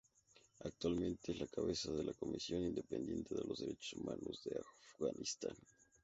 [0.63, 5.55] Actualmente es la cabeza de la Comisión Independiente de Derechos Humanos de Afganistán.